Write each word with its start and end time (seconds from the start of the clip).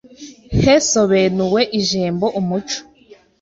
Hesobenuwe 0.61 1.61
ijembo 1.79 2.25
umuco, 2.39 2.79